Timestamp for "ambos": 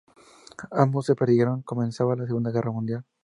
0.71-1.05